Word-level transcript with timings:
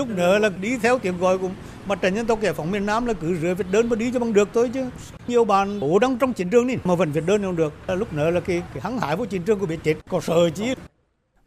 lúc 0.00 0.08
nữa 0.08 0.38
là 0.38 0.48
đi 0.60 0.76
theo 0.76 0.98
tiếng 0.98 1.18
gọi 1.18 1.38
của 1.38 1.48
mặt 1.86 1.98
trận 2.02 2.14
dân 2.14 2.26
tộc 2.26 2.40
giải 2.40 2.52
phóng 2.52 2.70
miền 2.70 2.86
Nam 2.86 3.06
là 3.06 3.12
cứ 3.12 3.36
rửa 3.36 3.54
việt 3.54 3.66
đơn 3.70 3.88
mà 3.88 3.96
đi 3.96 4.10
cho 4.12 4.18
bằng 4.20 4.32
được 4.32 4.48
thôi 4.54 4.70
chứ. 4.74 4.90
Nhiều 5.28 5.44
bạn 5.44 5.80
bố 5.80 5.98
đang 5.98 6.18
trong 6.18 6.32
chiến 6.32 6.50
trường 6.50 6.66
đi 6.66 6.76
mà 6.84 6.94
vẫn 6.94 7.12
việt 7.12 7.24
đơn 7.26 7.42
không 7.42 7.56
được. 7.56 7.72
Lúc 7.88 8.12
nữa 8.12 8.30
là 8.30 8.40
cái, 8.40 8.62
cái 8.74 8.80
hăng 8.82 8.98
hải 8.98 9.16
của 9.16 9.24
chiến 9.24 9.42
trường 9.42 9.58
của 9.58 9.66
biết 9.66 9.78
chết 9.82 9.94
có 10.08 10.20
sợ 10.20 10.50
chi 10.50 10.74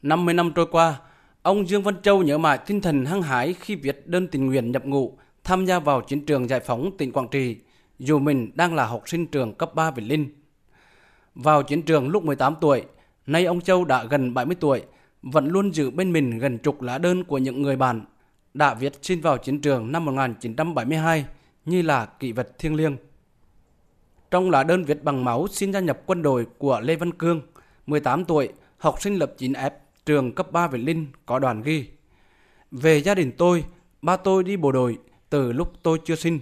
50 0.02 0.34
năm 0.34 0.52
trôi 0.55 0.66
qua 0.71 0.96
ông 1.42 1.70
Dương 1.70 1.84
Văn 1.84 1.96
Châu 2.02 2.24
nhớ 2.24 2.38
mãi 2.38 2.58
tinh 2.66 2.81
thần 2.81 3.05
hăng 3.05 3.21
hải 3.21 3.54
khi 3.54 3.76
việt 3.76 4.08
đơn 4.08 4.28
tình 4.28 4.46
nguyện 4.46 4.72
nhập 4.72 4.86
ngũ 4.86 5.18
tham 5.44 5.66
gia 5.66 5.80
vào 5.80 6.02
chiến 6.02 6.26
trường 6.26 6.50
giải 6.50 6.60
phóng 6.60 6.92
tỉnh 6.98 7.12
Quảng 7.12 7.28
Trị 7.32 7.58
dù 8.00 8.20
mình 8.20 8.52
đang 8.56 8.76
là 8.76 8.86
học 8.86 9.04
sinh 9.06 9.28
trường 9.28 9.54
cấp 9.54 9.76
3 9.76 9.92
Việt 9.92 10.04
Linh. 10.04 10.28
Vào 11.36 11.64
chiến 11.64 11.82
trường 11.82 12.10
lúc 12.10 12.24
18 12.24 12.56
tuổi, 12.62 12.84
nay 13.28 13.46
ông 13.46 13.62
Châu 13.62 13.86
đã 13.86 14.04
gần 14.04 14.34
70 14.34 14.56
tuổi, 14.60 14.82
vẫn 15.22 15.48
luôn 15.48 15.74
giữ 15.74 15.92
bên 15.92 16.14
mình 16.14 16.40
gần 16.40 16.58
chục 16.58 16.82
lá 16.82 16.98
đơn 16.98 17.24
của 17.24 17.38
những 17.38 17.62
người 17.62 17.76
bạn 17.76 18.02
đã 18.54 18.74
viết 18.74 18.94
xin 19.02 19.22
vào 19.22 19.38
chiến 19.38 19.62
trường 19.62 19.92
năm 19.92 20.06
1972 20.06 21.25
như 21.66 21.82
là 21.82 22.06
kỷ 22.06 22.32
vật 22.32 22.60
thiêng 22.60 22.75
liêng. 22.75 22.98
Trong 24.32 24.50
lá 24.50 24.64
đơn 24.64 24.84
viết 24.84 25.04
bằng 25.04 25.25
máu 25.25 25.48
xin 25.48 25.74
gia 25.74 25.80
nhập 25.80 26.02
quân 26.06 26.21
đội 26.21 26.48
của 26.58 26.80
Lê 26.80 26.96
Văn 26.96 27.11
Cương, 27.11 27.42
18 27.88 28.25
tuổi, 28.25 28.50
học 28.78 29.02
sinh 29.02 29.16
lớp 29.16 29.34
9F, 29.38 29.71
trường 30.06 30.32
cấp 30.32 30.52
3 30.52 30.68
Việt 30.68 30.78
Linh 30.78 31.08
có 31.25 31.39
đoàn 31.39 31.61
ghi. 31.61 31.88
Về 32.72 33.02
gia 33.02 33.16
đình 33.16 33.31
tôi, 33.38 33.66
ba 34.02 34.17
tôi 34.17 34.44
đi 34.44 34.58
bộ 34.58 34.72
đội 34.72 34.97
từ 35.30 35.52
lúc 35.52 35.73
tôi 35.83 36.00
chưa 36.06 36.16
sinh. 36.16 36.39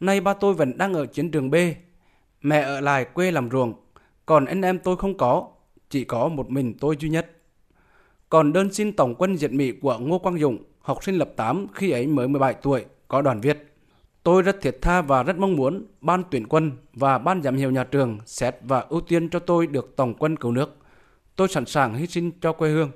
Nay 0.00 0.20
ba 0.20 0.34
tôi 0.34 0.54
vẫn 0.54 0.78
đang 0.78 0.94
ở 0.94 1.06
chiến 1.06 1.30
trường 1.30 1.50
B. 1.50 1.54
Mẹ 2.42 2.60
ở 2.60 2.80
lại 2.80 3.04
quê 3.04 3.30
làm 3.30 3.50
ruộng, 3.50 3.74
còn 4.26 4.44
anh 4.44 4.62
em 4.62 4.78
tôi 4.78 4.96
không 4.96 5.16
có, 5.16 5.48
chỉ 5.90 6.04
có 6.04 6.28
một 6.28 6.50
mình 6.50 6.74
tôi 6.80 6.96
duy 7.00 7.08
nhất. 7.08 7.30
Còn 8.28 8.52
đơn 8.52 8.72
xin 8.72 8.92
tổng 8.92 9.14
quân 9.14 9.36
diệt 9.36 9.52
Mỹ 9.52 9.72
của 9.72 9.98
Ngô 9.98 10.18
Quang 10.18 10.38
Dũng 10.38 10.58
học 10.84 11.04
sinh 11.04 11.14
lập 11.14 11.32
8 11.36 11.66
khi 11.74 11.90
ấy 11.90 12.06
mới 12.06 12.28
17 12.28 12.54
tuổi, 12.54 12.84
có 13.08 13.22
đoàn 13.22 13.40
viết. 13.40 13.72
Tôi 14.22 14.42
rất 14.42 14.60
thiệt 14.60 14.78
tha 14.82 15.02
và 15.02 15.22
rất 15.22 15.38
mong 15.38 15.56
muốn 15.56 15.86
ban 16.00 16.22
tuyển 16.30 16.46
quân 16.48 16.72
và 16.92 17.18
ban 17.18 17.42
giám 17.42 17.56
hiệu 17.56 17.70
nhà 17.70 17.84
trường 17.84 18.18
xét 18.26 18.56
và 18.62 18.80
ưu 18.80 19.00
tiên 19.00 19.28
cho 19.28 19.38
tôi 19.38 19.66
được 19.66 19.96
tổng 19.96 20.14
quân 20.18 20.36
cứu 20.36 20.52
nước. 20.52 20.76
Tôi 21.36 21.48
sẵn 21.48 21.66
sàng 21.66 21.94
hy 21.94 22.06
sinh 22.06 22.30
cho 22.40 22.52
quê 22.52 22.70
hương. 22.70 22.90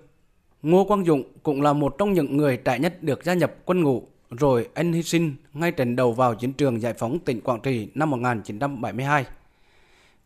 Ngô 0.63 0.85
Quang 0.85 1.07
Dụng 1.07 1.23
cũng 1.43 1.63
là 1.63 1.73
một 1.73 1.95
trong 1.99 2.13
những 2.13 2.37
người 2.37 2.57
trẻ 2.57 2.79
nhất 2.79 3.03
được 3.03 3.25
gia 3.25 3.35
nhập 3.35 3.55
quân 3.65 3.83
ngũ, 3.83 4.09
rồi 4.31 4.69
anh 4.75 4.93
hy 4.93 5.03
sinh 5.03 5.35
ngay 5.53 5.73
trận 5.73 5.97
đầu 5.97 6.13
vào 6.13 6.35
chiến 6.35 6.53
trường 6.53 6.81
giải 6.81 6.95
phóng 6.95 7.19
tỉnh 7.19 7.41
Quảng 7.41 7.61
Trị 7.61 7.89
năm 7.95 8.11
1972. 8.11 9.25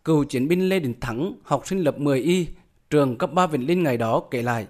Cựu 0.04 0.24
chiến 0.24 0.48
binh 0.48 0.68
Lê 0.68 0.80
Đình 0.80 0.94
Thắng, 1.00 1.32
học 1.42 1.66
sinh 1.66 1.78
lập 1.78 1.98
10Y, 1.98 2.44
trường 2.90 3.18
cấp 3.18 3.32
3 3.32 3.46
Vĩnh 3.46 3.66
Linh 3.66 3.82
ngày 3.82 3.96
đó 3.96 4.22
kể 4.30 4.42
lại. 4.42 4.66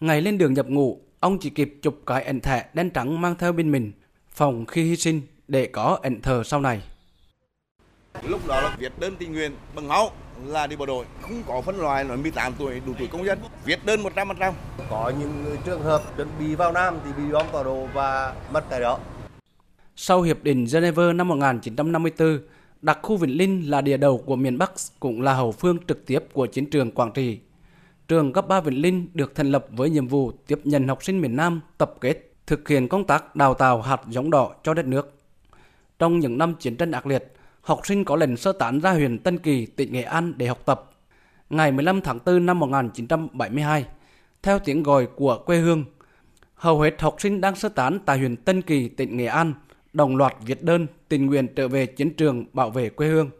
Ngày 0.00 0.20
lên 0.20 0.38
đường 0.38 0.54
nhập 0.54 0.68
ngũ, 0.68 1.00
ông 1.20 1.38
chỉ 1.38 1.50
kịp 1.50 1.74
chụp 1.82 2.00
cái 2.06 2.22
ảnh 2.22 2.40
thẻ 2.40 2.66
đen 2.74 2.90
trắng 2.90 3.20
mang 3.20 3.34
theo 3.38 3.52
bên 3.52 3.72
mình, 3.72 3.92
phòng 4.30 4.66
khi 4.66 4.82
hy 4.82 4.96
sinh 4.96 5.20
để 5.48 5.66
có 5.66 5.98
ảnh 6.02 6.20
thờ 6.22 6.42
sau 6.44 6.60
này. 6.60 6.82
Lúc 8.22 8.46
đó 8.46 8.60
là 8.60 8.76
viết 8.78 8.92
đơn 8.98 9.16
tình 9.18 9.32
nguyện 9.32 9.52
bằng 9.74 9.88
máu 9.88 10.10
là 10.44 10.66
đi 10.66 10.76
bộ 10.76 10.86
đội, 10.86 11.04
không 11.20 11.42
có 11.46 11.60
phân 11.60 11.76
loại 11.76 12.04
nói 12.04 12.16
18 12.16 12.52
tuổi 12.58 12.80
đủ 12.86 12.92
tuổi 12.98 13.08
công 13.08 13.24
dân, 13.24 13.38
viết 13.64 13.86
đơn 13.86 14.02
100%. 14.02 14.52
Có 14.90 15.12
những 15.20 15.56
trường 15.64 15.82
hợp 15.82 16.02
chuẩn 16.16 16.28
bị 16.38 16.54
vào 16.54 16.72
Nam 16.72 16.98
thì 17.04 17.10
bị 17.16 17.32
bom 17.32 17.46
tọa 17.52 17.62
độ 17.62 17.88
và 17.94 18.34
mất 18.52 18.64
tại 18.70 18.80
đó. 18.80 18.98
Sau 19.96 20.22
Hiệp 20.22 20.42
định 20.42 20.66
Geneva 20.72 21.12
năm 21.12 21.28
1954, 21.28 22.40
đặc 22.82 22.98
khu 23.02 23.16
Vĩnh 23.16 23.38
Linh 23.38 23.70
là 23.70 23.80
địa 23.80 23.96
đầu 23.96 24.18
của 24.26 24.36
miền 24.36 24.58
Bắc 24.58 24.72
cũng 25.00 25.22
là 25.22 25.34
hậu 25.34 25.52
phương 25.52 25.78
trực 25.88 26.06
tiếp 26.06 26.24
của 26.32 26.46
chiến 26.46 26.70
trường 26.70 26.90
Quảng 26.90 27.12
Trị. 27.12 27.38
Trường 28.08 28.32
cấp 28.32 28.48
3 28.48 28.60
Vĩnh 28.60 28.82
Linh 28.82 29.08
được 29.14 29.34
thành 29.34 29.50
lập 29.52 29.66
với 29.70 29.90
nhiệm 29.90 30.08
vụ 30.08 30.32
tiếp 30.46 30.60
nhận 30.64 30.88
học 30.88 31.04
sinh 31.04 31.20
miền 31.20 31.36
Nam 31.36 31.60
tập 31.78 31.94
kết, 32.00 32.32
thực 32.46 32.68
hiện 32.68 32.88
công 32.88 33.04
tác 33.04 33.36
đào 33.36 33.54
tạo 33.54 33.82
hạt 33.82 34.00
giống 34.08 34.30
đỏ 34.30 34.54
cho 34.62 34.74
đất 34.74 34.86
nước. 34.86 35.14
Trong 35.98 36.18
những 36.18 36.38
năm 36.38 36.54
chiến 36.54 36.76
tranh 36.76 36.90
ác 36.90 37.06
liệt, 37.06 37.32
học 37.60 37.80
sinh 37.84 38.04
có 38.04 38.16
lệnh 38.16 38.36
sơ 38.36 38.52
tán 38.52 38.80
ra 38.80 38.92
huyện 38.92 39.18
Tân 39.18 39.38
Kỳ, 39.38 39.66
tỉnh 39.66 39.92
Nghệ 39.92 40.02
An 40.02 40.32
để 40.36 40.46
học 40.46 40.58
tập. 40.64 40.90
Ngày 41.50 41.72
15 41.72 42.00
tháng 42.00 42.18
4 42.26 42.46
năm 42.46 42.58
1972, 42.58 43.84
theo 44.42 44.58
tiếng 44.58 44.82
gọi 44.82 45.06
của 45.16 45.42
quê 45.46 45.58
hương, 45.58 45.84
hầu 46.54 46.80
hết 46.80 47.00
học 47.00 47.16
sinh 47.18 47.40
đang 47.40 47.56
sơ 47.56 47.68
tán 47.68 47.98
tại 48.06 48.18
huyện 48.18 48.36
Tân 48.36 48.62
Kỳ, 48.62 48.88
tỉnh 48.88 49.16
Nghệ 49.16 49.26
An, 49.26 49.52
đồng 49.92 50.16
loạt 50.16 50.34
viết 50.46 50.62
đơn 50.62 50.86
tình 51.08 51.26
nguyện 51.26 51.46
trở 51.56 51.68
về 51.68 51.86
chiến 51.86 52.14
trường 52.14 52.44
bảo 52.52 52.70
vệ 52.70 52.88
quê 52.88 53.08
hương. 53.08 53.30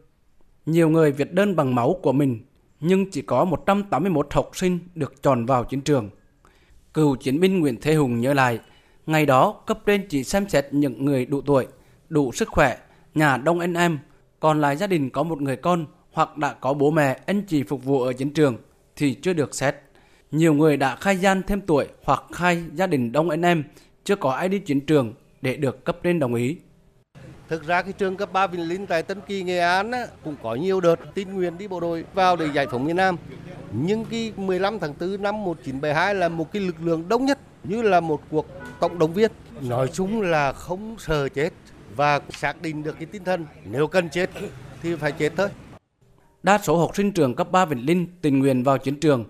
Nhiều 0.66 0.88
người 0.88 1.12
viết 1.12 1.32
đơn 1.32 1.56
bằng 1.56 1.74
máu 1.74 1.98
của 2.02 2.12
mình, 2.12 2.40
nhưng 2.80 3.10
chỉ 3.10 3.22
có 3.22 3.44
181 3.44 4.26
học 4.30 4.50
sinh 4.54 4.78
được 4.94 5.22
chọn 5.22 5.46
vào 5.46 5.64
chiến 5.64 5.80
trường. 5.80 6.10
Cựu 6.94 7.16
chiến 7.16 7.40
binh 7.40 7.60
Nguyễn 7.60 7.76
Thế 7.80 7.94
Hùng 7.94 8.20
nhớ 8.20 8.34
lại, 8.34 8.58
ngày 9.06 9.26
đó 9.26 9.52
cấp 9.66 9.78
trên 9.86 10.06
chỉ 10.08 10.24
xem 10.24 10.48
xét 10.48 10.66
những 10.70 11.04
người 11.04 11.26
đủ 11.26 11.40
tuổi, 11.40 11.66
đủ 12.08 12.32
sức 12.32 12.48
khỏe, 12.48 12.78
nhà 13.14 13.36
đông 13.36 13.60
anh 13.60 13.74
em, 13.74 13.98
còn 14.40 14.60
lại 14.60 14.76
gia 14.76 14.86
đình 14.86 15.10
có 15.10 15.22
một 15.22 15.42
người 15.42 15.56
con 15.56 15.86
hoặc 16.12 16.36
đã 16.36 16.52
có 16.52 16.74
bố 16.74 16.90
mẹ 16.90 17.20
anh 17.26 17.42
chị 17.42 17.62
phục 17.62 17.84
vụ 17.84 18.00
ở 18.02 18.12
chiến 18.12 18.30
trường 18.30 18.56
thì 18.96 19.14
chưa 19.14 19.32
được 19.32 19.54
xét. 19.54 19.74
Nhiều 20.30 20.54
người 20.54 20.76
đã 20.76 20.96
khai 20.96 21.16
gian 21.16 21.42
thêm 21.46 21.60
tuổi 21.60 21.86
hoặc 22.04 22.22
khai 22.32 22.64
gia 22.74 22.86
đình 22.86 23.12
đông 23.12 23.30
anh 23.30 23.42
em 23.42 23.64
chưa 24.04 24.16
có 24.16 24.30
ai 24.30 24.48
đi 24.48 24.58
chiến 24.58 24.80
trường 24.80 25.14
để 25.42 25.56
được 25.56 25.84
cấp 25.84 25.98
trên 26.02 26.18
đồng 26.18 26.34
ý. 26.34 26.56
Thực 27.48 27.66
ra 27.66 27.82
cái 27.82 27.92
trường 27.92 28.16
cấp 28.16 28.32
3 28.32 28.46
Vĩnh 28.46 28.68
Linh 28.68 28.86
tại 28.86 29.02
Tân 29.02 29.20
Kỳ, 29.26 29.42
Nghệ 29.42 29.58
An 29.58 29.90
á, 29.90 30.06
cũng 30.24 30.36
có 30.42 30.54
nhiều 30.54 30.80
đợt 30.80 30.96
tin 31.14 31.34
nguyện 31.34 31.58
đi 31.58 31.68
bộ 31.68 31.80
đội 31.80 32.04
vào 32.14 32.36
để 32.36 32.48
giải 32.54 32.66
phóng 32.66 32.84
miền 32.84 32.96
Nam. 32.96 33.16
Nhưng 33.72 34.04
cái 34.04 34.32
15 34.36 34.78
tháng 34.78 34.94
4 35.00 35.22
năm 35.22 35.44
1972 35.44 36.14
là 36.14 36.28
một 36.28 36.52
cái 36.52 36.62
lực 36.62 36.76
lượng 36.82 37.08
đông 37.08 37.24
nhất 37.24 37.38
như 37.64 37.82
là 37.82 38.00
một 38.00 38.22
cuộc 38.30 38.46
cộng 38.80 38.98
đồng 38.98 39.12
viên. 39.12 39.30
Nói 39.60 39.88
chung 39.92 40.22
là 40.22 40.52
không 40.52 40.96
sợ 40.98 41.28
chết 41.28 41.52
và 41.96 42.20
xác 42.30 42.62
định 42.62 42.82
được 42.82 42.96
cái 42.98 43.06
tinh 43.06 43.24
thần 43.24 43.46
nếu 43.64 43.86
cần 43.86 44.08
chết 44.08 44.30
thì 44.82 44.96
phải 44.96 45.12
chết 45.12 45.32
thôi. 45.36 45.48
Đa 46.42 46.58
số 46.58 46.78
học 46.78 46.96
sinh 46.96 47.12
trường 47.12 47.34
cấp 47.34 47.52
3 47.52 47.64
Vĩnh 47.64 47.86
Linh 47.86 48.06
tình 48.22 48.38
nguyện 48.38 48.62
vào 48.62 48.78
chiến 48.78 49.00
trường 49.00 49.24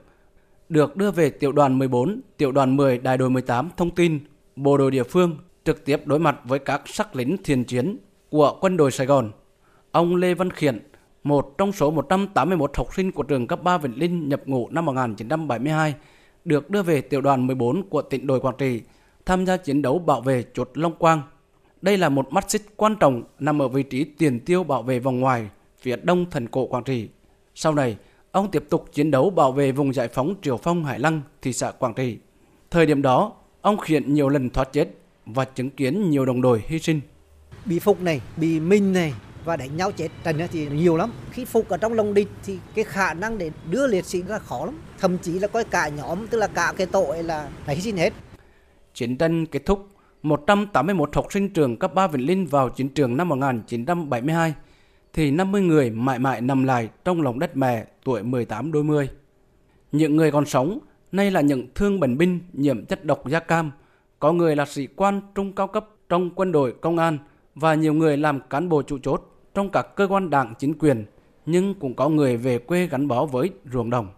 được 0.68 0.96
đưa 0.96 1.10
về 1.10 1.30
tiểu 1.30 1.52
đoàn 1.52 1.78
14, 1.78 2.20
tiểu 2.36 2.52
đoàn 2.52 2.76
10 2.76 2.98
đại 2.98 3.18
đội 3.18 3.30
18 3.30 3.70
thông 3.76 3.90
tin 3.90 4.18
bộ 4.56 4.76
đội 4.76 4.90
địa 4.90 5.02
phương 5.02 5.36
trực 5.64 5.84
tiếp 5.84 6.06
đối 6.06 6.18
mặt 6.18 6.36
với 6.44 6.58
các 6.58 6.82
sắc 6.86 7.16
lính 7.16 7.36
thiền 7.44 7.64
chiến 7.64 7.96
của 8.30 8.58
quân 8.60 8.76
đội 8.76 8.90
Sài 8.90 9.06
Gòn. 9.06 9.30
Ông 9.92 10.16
Lê 10.16 10.34
Văn 10.34 10.50
Khiển, 10.50 10.80
một 11.24 11.54
trong 11.58 11.72
số 11.72 11.90
181 11.90 12.76
học 12.76 12.94
sinh 12.94 13.12
của 13.12 13.22
trường 13.22 13.46
cấp 13.46 13.62
3 13.62 13.78
Vĩnh 13.78 13.98
Linh 13.98 14.28
nhập 14.28 14.42
ngũ 14.46 14.68
năm 14.70 14.84
1972, 14.84 15.94
được 16.44 16.70
đưa 16.70 16.82
về 16.82 17.00
tiểu 17.00 17.20
đoàn 17.20 17.46
14 17.46 17.82
của 17.88 18.02
tỉnh 18.02 18.26
đội 18.26 18.40
Quảng 18.40 18.56
Trị 18.58 18.82
tham 19.26 19.46
gia 19.46 19.56
chiến 19.56 19.82
đấu 19.82 19.98
bảo 19.98 20.20
vệ 20.20 20.44
chốt 20.54 20.70
Long 20.74 20.94
Quang. 20.94 21.22
Đây 21.82 21.98
là 21.98 22.08
một 22.08 22.32
mắt 22.32 22.50
xích 22.50 22.62
quan 22.76 22.96
trọng 22.96 23.22
nằm 23.38 23.62
ở 23.62 23.68
vị 23.68 23.82
trí 23.82 24.04
tiền 24.04 24.40
tiêu 24.40 24.64
bảo 24.64 24.82
vệ 24.82 24.98
vòng 24.98 25.20
ngoài 25.20 25.48
phía 25.80 25.96
đông 25.96 26.26
thành 26.30 26.48
cổ 26.48 26.66
Quảng 26.66 26.84
Trị. 26.84 27.08
Sau 27.54 27.74
này, 27.74 27.96
ông 28.32 28.50
tiếp 28.50 28.64
tục 28.68 28.88
chiến 28.92 29.10
đấu 29.10 29.30
bảo 29.30 29.52
vệ 29.52 29.72
vùng 29.72 29.94
giải 29.94 30.08
phóng 30.08 30.34
Triều 30.42 30.56
Phong 30.56 30.84
Hải 30.84 30.98
Lăng, 30.98 31.20
thị 31.42 31.52
xã 31.52 31.70
Quảng 31.70 31.94
Trị. 31.94 32.18
Thời 32.70 32.86
điểm 32.86 33.02
đó, 33.02 33.32
ông 33.60 33.78
Khiển 33.78 34.14
nhiều 34.14 34.28
lần 34.28 34.50
thoát 34.50 34.72
chết 34.72 34.88
và 35.26 35.44
chứng 35.44 35.70
kiến 35.70 36.10
nhiều 36.10 36.26
đồng 36.26 36.42
đội 36.42 36.62
hy 36.66 36.78
sinh. 36.78 37.00
Bị 37.64 37.78
phục 37.78 38.00
này, 38.02 38.20
bị 38.36 38.60
minh 38.60 38.92
này 38.92 39.14
và 39.44 39.56
đánh 39.56 39.76
nhau 39.76 39.92
chết 39.92 40.08
trận 40.24 40.38
thì 40.52 40.68
nhiều 40.68 40.96
lắm. 40.96 41.10
Khi 41.30 41.44
phục 41.44 41.68
ở 41.68 41.76
trong 41.76 41.92
lòng 41.92 42.14
địch 42.14 42.28
thì 42.44 42.58
cái 42.74 42.84
khả 42.84 43.14
năng 43.14 43.38
để 43.38 43.50
đưa 43.70 43.86
liệt 43.86 44.04
sĩ 44.04 44.22
ra 44.22 44.38
khó 44.38 44.64
lắm. 44.64 44.74
Thậm 44.98 45.18
chí 45.18 45.38
là 45.38 45.48
coi 45.48 45.64
cả 45.64 45.88
nhóm, 45.88 46.26
tức 46.26 46.38
là 46.38 46.46
cả 46.46 46.72
cái 46.76 46.86
tội 46.86 47.22
là 47.22 47.48
phải 47.64 47.74
hy 47.76 47.82
sinh 47.82 47.96
hết. 47.96 48.12
Chiến 48.94 49.16
tranh 49.16 49.46
kết 49.46 49.66
thúc, 49.66 49.88
181 50.22 51.16
học 51.16 51.26
sinh 51.32 51.48
trường 51.48 51.76
cấp 51.76 51.94
3 51.94 52.06
Vĩnh 52.06 52.26
Linh 52.26 52.46
vào 52.46 52.68
chiến 52.68 52.88
trường 52.88 53.16
năm 53.16 53.28
1972, 53.28 54.54
thì 55.12 55.30
50 55.30 55.62
người 55.62 55.90
mãi 55.90 56.18
mãi 56.18 56.40
nằm 56.40 56.64
lại 56.64 56.88
trong 57.04 57.22
lòng 57.22 57.38
đất 57.38 57.56
mẹ 57.56 57.86
tuổi 58.04 58.22
18 58.22 58.72
đôi 58.72 58.84
mươi. 58.84 59.08
Những 59.92 60.16
người 60.16 60.30
còn 60.30 60.46
sống, 60.46 60.78
nay 61.12 61.30
là 61.30 61.40
những 61.40 61.66
thương 61.74 62.00
bệnh 62.00 62.18
binh 62.18 62.40
nhiễm 62.52 62.84
chất 62.84 63.04
độc 63.04 63.28
da 63.28 63.40
cam, 63.40 63.70
có 64.18 64.32
người 64.32 64.56
là 64.56 64.66
sĩ 64.66 64.86
quan 64.86 65.20
trung 65.34 65.52
cao 65.52 65.66
cấp 65.66 65.86
trong 66.08 66.30
quân 66.34 66.52
đội 66.52 66.74
công 66.80 66.98
an 66.98 67.18
và 67.60 67.74
nhiều 67.74 67.94
người 67.94 68.16
làm 68.16 68.40
cán 68.50 68.68
bộ 68.68 68.82
trụ 68.82 68.98
chốt 68.98 69.22
trong 69.54 69.70
các 69.70 69.96
cơ 69.96 70.06
quan 70.06 70.30
đảng 70.30 70.54
chính 70.58 70.74
quyền, 70.78 71.04
nhưng 71.46 71.74
cũng 71.74 71.94
có 71.94 72.08
người 72.08 72.36
về 72.36 72.58
quê 72.58 72.86
gắn 72.86 73.08
bó 73.08 73.26
với 73.26 73.50
ruộng 73.72 73.90
đồng. 73.90 74.08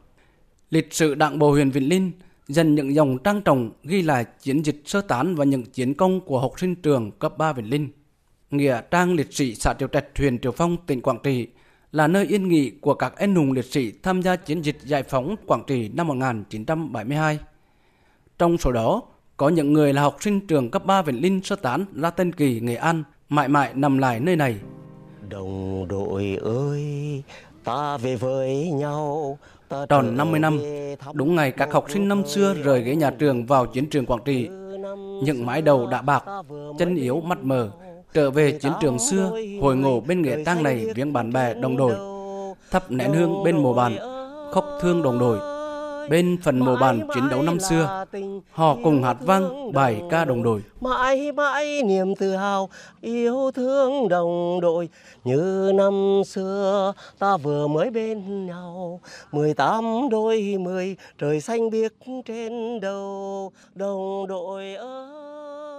Lịch 0.70 0.92
sử 0.92 1.14
đảng 1.14 1.38
bộ 1.38 1.50
huyện 1.50 1.70
Vĩnh 1.70 1.88
Linh 1.88 2.12
dần 2.48 2.74
những 2.74 2.94
dòng 2.94 3.18
trang 3.18 3.42
trọng 3.42 3.70
ghi 3.82 4.02
lại 4.02 4.24
chiến 4.40 4.62
dịch 4.62 4.82
sơ 4.84 5.00
tán 5.00 5.34
và 5.34 5.44
những 5.44 5.64
chiến 5.64 5.94
công 5.94 6.20
của 6.20 6.40
học 6.40 6.52
sinh 6.60 6.74
trường 6.74 7.10
cấp 7.10 7.38
3 7.38 7.52
Vĩnh 7.52 7.70
Linh. 7.70 7.88
Nghĩa 8.50 8.80
trang 8.90 9.14
liệt 9.14 9.34
sĩ 9.34 9.54
xã 9.54 9.74
Triều 9.74 9.88
Trạch, 9.88 10.18
huyện 10.18 10.38
Triều 10.38 10.52
Phong, 10.52 10.76
tỉnh 10.86 11.00
Quảng 11.00 11.18
Trị 11.22 11.46
là 11.92 12.06
nơi 12.06 12.26
yên 12.26 12.48
nghỉ 12.48 12.70
của 12.70 12.94
các 12.94 13.16
anh 13.16 13.34
hùng 13.34 13.52
liệt 13.52 13.64
sĩ 13.64 13.92
tham 14.02 14.22
gia 14.22 14.36
chiến 14.36 14.62
dịch 14.62 14.78
giải 14.84 15.02
phóng 15.02 15.36
Quảng 15.46 15.62
Trị 15.66 15.90
năm 15.94 16.06
1972. 16.06 17.38
Trong 18.38 18.58
số 18.58 18.72
đó, 18.72 19.02
có 19.36 19.48
những 19.48 19.72
người 19.72 19.92
là 19.92 20.02
học 20.02 20.16
sinh 20.20 20.46
trường 20.46 20.70
cấp 20.70 20.86
3 20.86 21.02
Vĩnh 21.02 21.22
Linh 21.22 21.42
sơ 21.42 21.56
tán 21.56 21.84
ra 21.94 22.10
Tân 22.10 22.32
Kỳ, 22.32 22.60
Nghệ 22.60 22.74
An, 22.74 23.04
mãi 23.30 23.48
mãi 23.48 23.70
nằm 23.74 23.98
lại 23.98 24.20
nơi 24.20 24.36
này. 24.36 24.56
Đồng 25.28 25.88
đội 25.88 26.38
ơi, 26.42 27.22
ta 27.64 27.96
về 27.96 28.16
với 28.16 28.70
nhau. 28.70 29.38
Tròn 29.88 30.16
50 30.16 30.40
năm, 30.40 30.60
đúng 31.12 31.34
ngày 31.34 31.50
các 31.50 31.72
học 31.72 31.84
sinh 31.88 32.08
năm 32.08 32.26
xưa 32.26 32.54
rời 32.54 32.82
ghế 32.82 32.96
nhà 32.96 33.10
trường 33.10 33.46
vào 33.46 33.66
chiến 33.66 33.86
trường 33.90 34.06
Quảng 34.06 34.20
Trị. 34.24 34.48
những 35.22 35.46
mái 35.46 35.62
đầu 35.62 35.86
đã 35.86 36.02
bạc, 36.02 36.24
chân 36.78 36.96
yếu 36.96 37.20
mắt 37.20 37.38
mờ, 37.42 37.70
trở 38.12 38.30
về 38.30 38.52
chiến 38.52 38.72
trường 38.80 38.98
xưa, 38.98 39.30
hồi 39.60 39.76
ngộ 39.76 40.00
bên 40.00 40.22
nghĩa 40.22 40.44
trang 40.44 40.62
này 40.62 40.86
viếng 40.94 41.12
bạn 41.12 41.32
bè 41.32 41.54
đồng 41.54 41.76
đội, 41.76 41.94
thắp 42.70 42.90
nén 42.90 43.12
hương 43.12 43.44
bên 43.44 43.56
mồ 43.56 43.74
bàn, 43.74 43.96
khóc 44.52 44.64
thương 44.80 45.02
đồng 45.02 45.18
đội. 45.18 45.38
Bên 46.08 46.38
phần 46.42 46.58
mồ 46.58 46.76
bàn 46.76 47.08
chiến 47.14 47.28
đấu 47.30 47.42
năm 47.42 47.60
xưa, 47.60 48.04
họ 48.52 48.76
cùng 48.84 49.02
hát 49.02 49.16
vang 49.20 49.72
bài 49.72 50.02
ca 50.10 50.24
đồng 50.24 50.42
đội. 50.42 50.62
Mãi 50.80 51.32
mãi 51.32 51.82
niềm 51.82 52.14
tự 52.14 52.36
hào 52.36 52.68
yêu 53.00 53.50
thương 53.54 54.08
đồng 54.08 54.60
đội 54.60 54.88
như 55.24 55.72
năm 55.74 56.22
xưa 56.26 56.92
ta 57.18 57.36
vừa 57.36 57.66
mới 57.66 57.90
bên 57.90 58.46
nhau 58.46 59.00
mười 59.32 59.54
tám 59.54 60.08
đôi 60.10 60.56
mười 60.60 60.96
trời 61.18 61.40
xanh 61.40 61.70
biếc 61.70 61.92
trên 62.26 62.80
đầu 62.80 63.52
đồng 63.74 64.26
đội 64.26 64.74
ơi 64.74 65.69